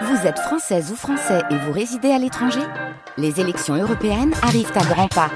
Vous 0.00 0.26
êtes 0.26 0.38
française 0.38 0.90
ou 0.90 0.96
français 0.96 1.42
et 1.50 1.56
vous 1.56 1.72
résidez 1.72 2.10
à 2.10 2.18
l'étranger 2.18 2.62
Les 3.18 3.40
élections 3.40 3.74
européennes 3.74 4.32
arrivent 4.42 4.72
à 4.74 4.84
grands 4.84 5.08
pas. 5.08 5.30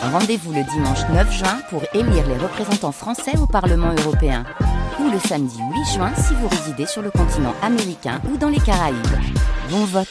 Rendez-vous 0.00 0.52
le 0.52 0.62
dimanche 0.62 1.00
9 1.12 1.32
juin 1.32 1.58
pour 1.70 1.82
élire 1.92 2.26
les 2.28 2.36
représentants 2.36 2.92
français 2.92 3.36
au 3.36 3.46
Parlement 3.46 3.92
européen. 3.98 4.44
Ou 5.00 5.10
le 5.10 5.18
samedi 5.18 5.58
8 5.58 5.94
juin 5.94 6.12
si 6.14 6.34
vous 6.34 6.46
résidez 6.48 6.86
sur 6.86 7.02
le 7.02 7.10
continent 7.10 7.54
américain 7.62 8.20
ou 8.30 8.36
dans 8.36 8.48
les 8.48 8.60
Caraïbes. 8.60 8.96
Bon 9.70 9.84
vote 9.84 10.08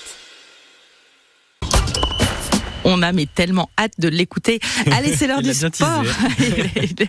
on 2.87 3.01
a 3.01 3.11
mais 3.13 3.25
tellement 3.25 3.71
hâte 3.79 3.93
de 3.97 4.07
l'écouter. 4.07 4.59
Allez, 4.91 5.15
c'est 5.15 5.25
l'heure 5.25 5.41
du 5.41 5.55
sport. 5.55 6.03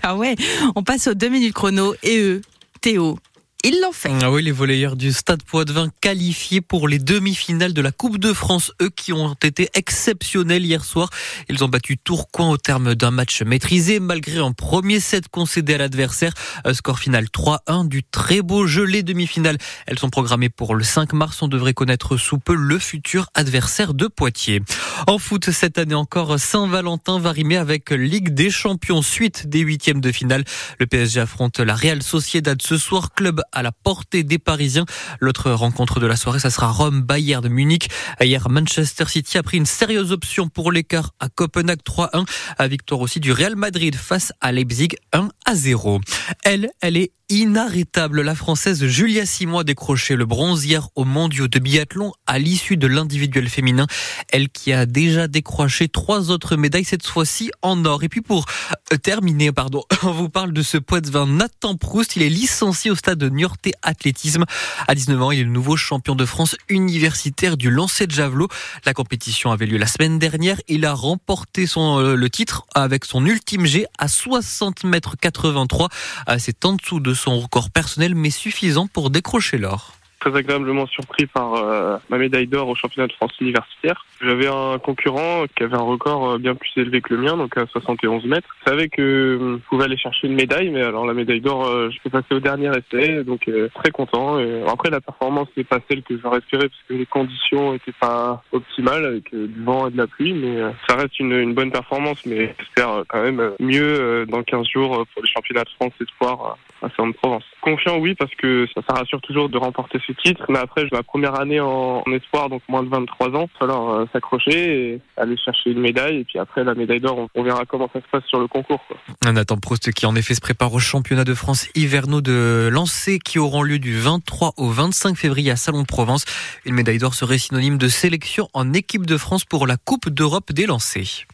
ah 0.03 0.17
ouais, 0.17 0.35
on 0.75 0.83
passe 0.83 1.07
aux 1.07 1.13
deux 1.13 1.29
minutes 1.29 1.53
chrono 1.53 1.95
et 2.03 2.19
eux, 2.19 2.41
Théo, 2.81 3.19
ils 3.67 3.81
l'ont 3.81 3.91
fait. 3.91 4.13
Ah 4.23 4.31
oui, 4.31 4.45
les 4.45 4.53
volleyeurs 4.53 4.95
du 4.95 5.13
Stade 5.13 5.43
Poitvin 5.43 5.89
qualifiés 6.01 6.61
pour 6.61 6.87
les 6.87 7.01
demi-finales 7.01 7.73
de 7.73 7.83
la 7.83 7.91
Coupe 7.91 8.19
de 8.19 8.33
France, 8.33 8.71
eux 8.81 8.91
qui 8.91 9.13
ont 9.13 9.35
été 9.43 9.71
exceptionnels 9.75 10.65
hier 10.65 10.85
soir. 10.85 11.11
Ils 11.49 11.65
ont 11.65 11.69
battu 11.69 11.99
Tourcoing 11.99 12.51
au 12.51 12.59
terme 12.59 12.95
d'un 12.95 13.11
match 13.11 13.43
maîtrisé, 13.43 13.99
malgré 13.99 14.39
un 14.39 14.53
premier 14.53 15.01
set 15.01 15.27
concédé 15.29 15.75
à 15.75 15.79
l'adversaire. 15.79 16.33
Score 16.73 17.01
final 17.01 17.25
3-1 17.25 17.89
du 17.89 18.05
très 18.05 18.41
beau 18.41 18.69
jeu. 18.69 18.85
Les 18.85 19.03
demi-finales, 19.03 19.59
elles 19.89 19.99
sont 19.99 20.11
programmées 20.11 20.49
pour 20.49 20.77
le 20.77 20.85
5 20.85 21.13
mars. 21.13 21.43
On 21.43 21.49
devrait 21.49 21.75
connaître 21.75 22.17
sous 22.17 22.39
peu 22.39 22.55
le 22.55 22.79
futur 22.79 23.31
adversaire 23.35 23.95
de 23.95 24.07
Poitiers. 24.07 24.63
En 25.09 25.19
foot, 25.19 25.51
cette 25.51 25.79
année 25.79 25.95
encore, 25.97 26.39
Saint-Valentin 26.39 27.19
va 27.19 27.33
rimer 27.33 27.57
avec 27.57 27.91
Ligue 27.91 28.33
des 28.33 28.51
Champions, 28.51 29.03
suite 29.03 29.49
des 29.49 29.61
huitièmes 29.61 30.01
de 30.01 30.13
finale. 30.13 30.45
Le 30.79 30.87
PSG 30.87 31.19
affronte 31.19 31.59
la 31.59 31.75
Real 31.75 32.05
Sociedad 32.05 32.63
ce 32.63 32.77
soir, 32.77 33.13
club 33.13 33.43
à 33.57 33.63
la 33.63 33.73
portée 33.73 34.23
des 34.23 34.39
Parisiens. 34.39 34.85
L'autre 35.19 35.51
rencontre 35.51 35.99
de 35.99 36.07
la 36.07 36.15
soirée, 36.15 36.39
ça 36.39 36.51
sera 36.51 36.71
Rome-Bayern 36.71 37.43
de 37.43 37.49
Munich. 37.49 37.89
Hier, 38.21 38.49
Manchester 38.51 39.07
City 39.09 39.39
a 39.39 39.43
pris 39.43 39.57
une 39.57 39.67
sérieuse 39.67 40.13
option 40.13 40.49
pour 40.49 40.71
l'écart 40.71 41.13
à 41.21 41.31
Copenhague 41.31 41.81
3-1. 41.81 42.27
À 42.59 42.69
victoire 42.69 43.01
aussi 43.01 43.19
du 43.19 43.33
Real 43.33 43.57
Madrid 43.57 43.97
face 43.97 44.33
à 44.43 44.53
Leipzig 44.53 44.91
1 45.13 45.31
0. 45.55 46.01
Elle, 46.45 46.69
elle 46.83 46.99
est 46.99 47.13
inarrêtable. 47.29 48.23
La 48.23 48.35
Française 48.35 48.85
Julia 48.85 49.27
Simon 49.27 49.59
a 49.59 49.65
décroché 49.65 50.17
le 50.17 50.27
bronze 50.27 50.65
hier 50.65 50.89
au 50.95 51.05
mondiaux 51.05 51.49
de 51.49 51.59
biathlon 51.59 52.13
à 52.27 52.39
l'issue 52.39 52.77
de 52.77 52.87
l'individuel 52.87 53.49
féminin. 53.49 53.87
Elle 54.29 54.49
qui 54.49 54.73
a 54.73 54.87
déjà 54.87 55.27
décroché 55.27 55.89
trois 55.89 56.31
autres 56.31 56.57
médailles, 56.57 56.85
cette 56.85 57.07
fois-ci 57.07 57.51
en 57.63 57.85
or. 57.85 58.05
Et 58.05 58.09
puis 58.09 58.21
pour 58.21 58.47
euh, 58.93 58.97
terminer, 58.97 59.53
pardon, 59.53 59.83
on 60.03 60.13
vous 60.13 60.29
parle 60.29 60.53
de 60.53 60.63
ce 60.63 60.79
vin 61.11 61.27
Nathan 61.27 61.77
Proust. 61.77 62.17
Il 62.17 62.23
est 62.23 62.29
licencié 62.29 62.91
au 62.91 62.95
stade 62.95 63.19
de 63.19 63.29
Niortais 63.47 63.73
Athlétisme. 63.83 64.45
À 64.89 64.95
19 64.95 65.23
ans, 65.23 65.31
il 65.31 65.41
est 65.41 65.45
le 65.45 65.51
nouveau 65.51 65.77
champion 65.77 66.17
de 66.17 66.25
France 66.25 66.57
universitaire 66.69 67.57
du 67.57 67.71
lancer 67.71 68.07
de 68.07 68.13
javelot. 68.13 68.49
La 68.85 68.93
compétition 68.93 69.53
avait 69.53 69.67
lieu 69.67 69.79
la 69.79 69.87
semaine 69.87 70.19
dernière. 70.19 70.61
Il 70.67 70.85
a 70.85 70.93
remporté 70.93 71.67
son, 71.67 72.01
euh, 72.01 72.15
le 72.17 72.29
titre 72.29 72.67
avec 72.75 73.05
son 73.05 73.25
ultime 73.25 73.65
jet 73.65 73.87
à 73.99 74.09
60 74.09 74.83
mètres 74.85 75.17
83. 75.21 75.89
Euh, 76.29 76.37
c'est 76.41 76.65
en 76.65 76.73
dessous 76.73 76.99
de 76.99 77.15
son 77.15 77.39
record 77.39 77.71
personnel, 77.71 78.15
mais 78.17 78.31
suffisant 78.31 78.89
pour 78.89 79.11
décrocher 79.11 79.59
l'or 79.59 79.96
très 80.27 80.39
agréablement 80.39 80.87
surpris 80.87 81.27
par 81.27 81.55
euh, 81.55 81.99
ma 82.09 82.19
médaille 82.19 82.47
d'or 82.47 82.69
au 82.69 82.75
championnat 82.75 83.07
de 83.07 83.13
France 83.13 83.33
universitaire. 83.41 84.05
J'avais 84.21 84.49
un 84.49 84.79
concurrent 84.79 85.45
qui 85.55 85.63
avait 85.63 85.77
un 85.77 85.83
record 85.83 86.31
euh, 86.31 86.39
bien 86.39 86.55
plus 86.55 86.71
élevé 86.77 87.01
que 87.01 87.15
le 87.15 87.21
mien, 87.21 87.37
donc 87.37 87.57
à 87.57 87.67
71 87.67 88.25
mètres. 88.27 88.49
Je 88.61 88.71
savais 88.71 88.89
que 88.89 89.03
euh, 89.03 89.57
je 89.59 89.69
pouvais 89.69 89.85
aller 89.85 89.97
chercher 89.97 90.27
une 90.27 90.35
médaille, 90.35 90.71
mais 90.71 90.83
alors 90.83 91.07
la 91.07 91.15
médaille 91.15 91.41
d'or, 91.41 91.91
je 91.91 91.99
peux 92.03 92.11
passer 92.11 92.35
au 92.35 92.41
dernier 92.41 92.71
essai, 92.77 93.23
donc 93.25 93.51
très 93.75 93.91
content. 93.91 94.39
Après, 94.69 94.91
la 94.91 95.01
performance 95.01 95.49
n'est 95.57 95.65
pas 95.65 95.79
celle 95.89 96.03
que 96.03 96.19
j'aurais 96.19 96.39
espéré 96.39 96.69
parce 96.69 96.83
que 96.89 96.95
les 96.95 97.07
conditions 97.07 97.73
n'étaient 97.73 97.93
pas 98.01 98.43
optimales 98.53 99.05
avec 99.05 99.35
du 99.35 99.63
vent 99.63 99.89
et 99.89 99.91
de 99.91 99.97
la 99.97 100.07
pluie, 100.07 100.33
mais 100.33 100.61
ça 100.89 100.97
reste 100.97 101.19
une, 101.21 101.55
bonne 101.55 101.71
performance, 101.71 102.25
mais 102.27 102.55
j'espère 102.59 103.05
quand 103.09 103.23
même 103.23 103.53
mieux 103.61 104.27
dans 104.27 104.43
15 104.43 104.67
jours 104.69 105.07
pour 105.13 105.23
les 105.23 105.29
championnats 105.29 105.65
de 105.65 105.71
France 105.71 105.93
espoir 106.01 106.57
à 106.83 106.89
Saint-Provence. 106.97 107.45
Confiant, 107.61 107.99
oui, 107.99 108.15
parce 108.15 108.35
que 108.35 108.67
ça, 108.75 108.95
rassure 108.95 109.21
toujours 109.21 109.49
de 109.49 109.59
remporter 109.59 109.99
ce 110.07 110.13
titre. 110.23 110.45
Mais 110.49 110.59
après, 110.59 110.83
j'ai 110.83 110.97
ma 110.97 111.03
première 111.03 111.39
année 111.39 111.61
en, 111.61 112.03
espoir, 112.13 112.49
donc 112.49 112.63
moins 112.69 112.83
de 112.83 112.89
23 112.89 113.29
ans. 113.29 113.33
Il 113.33 113.39
va 113.39 113.49
falloir 113.59 113.91
euh, 113.91 114.07
s'accrocher 114.13 114.93
et 114.93 115.01
aller 115.17 115.37
chercher 115.37 115.71
une 115.71 115.81
médaille. 115.81 116.21
Et 116.21 116.25
puis 116.25 116.39
après, 116.39 116.65
la 116.65 116.75
médaille 116.75 117.01
d'or, 117.01 117.29
on, 117.35 117.43
verra 117.43 117.65
comment 117.65 117.89
ça 117.93 118.01
se 118.01 118.07
passe 118.11 118.25
sur 118.25 118.41
le 118.41 118.49
concours. 118.49 118.81
Quoi. 118.87 119.33
Nathan 119.33 119.57
Prost 119.57 119.93
qui 119.93 120.07
en 120.07 120.17
effet 120.17 120.35
se 120.35 120.41
prépare 120.41 120.73
au 120.73 120.79
championnat 120.79 121.25
de 121.25 121.35
France 121.35 121.69
hivernaux 121.75 122.21
de 122.21 122.69
lancer 122.73 123.19
qui 123.19 123.39
auront 123.39 123.63
lieu 123.63 123.79
du 123.79 123.99
23 123.99 124.55
au 124.57 124.69
25 124.69 125.17
février 125.17 125.51
à 125.51 125.57
Salon 125.57 125.83
de 125.83 125.87
Provence. 125.87 126.25
Une 126.65 126.75
médaille 126.75 126.99
d'or 126.99 127.15
serait 127.15 127.39
synonyme 127.39 127.79
de 127.79 127.89
sélection 127.89 128.49
en 128.55 128.73
équipe 128.73 129.07
de 129.07 129.17
France 129.17 129.45
pour 129.45 129.67
la 129.67 129.77
Coupe 129.77 130.09
d'Europe 130.09 130.53
des 130.53 130.67
lancers. 130.67 131.27